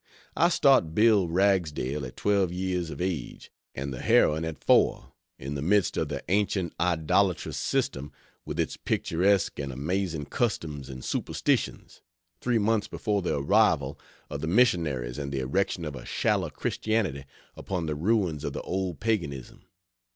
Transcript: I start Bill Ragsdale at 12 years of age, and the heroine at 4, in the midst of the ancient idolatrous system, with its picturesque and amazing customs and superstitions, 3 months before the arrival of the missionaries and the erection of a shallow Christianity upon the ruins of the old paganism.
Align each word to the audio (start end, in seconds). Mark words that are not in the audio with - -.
I 0.35 0.49
start 0.49 0.95
Bill 0.95 1.27
Ragsdale 1.27 2.07
at 2.07 2.17
12 2.17 2.51
years 2.51 2.89
of 2.89 2.99
age, 2.99 3.51
and 3.75 3.93
the 3.93 3.99
heroine 4.01 4.43
at 4.45 4.57
4, 4.63 5.13
in 5.37 5.53
the 5.53 5.61
midst 5.61 5.95
of 5.95 6.07
the 6.07 6.23
ancient 6.27 6.73
idolatrous 6.79 7.55
system, 7.57 8.11
with 8.43 8.59
its 8.59 8.77
picturesque 8.77 9.59
and 9.59 9.71
amazing 9.71 10.25
customs 10.25 10.89
and 10.89 11.05
superstitions, 11.05 12.01
3 12.39 12.57
months 12.57 12.87
before 12.87 13.21
the 13.21 13.37
arrival 13.37 13.99
of 14.27 14.41
the 14.41 14.47
missionaries 14.47 15.19
and 15.19 15.31
the 15.31 15.41
erection 15.41 15.85
of 15.85 15.95
a 15.95 16.03
shallow 16.03 16.49
Christianity 16.49 17.25
upon 17.55 17.85
the 17.85 17.93
ruins 17.93 18.43
of 18.43 18.53
the 18.53 18.61
old 18.63 18.99
paganism. 18.99 19.65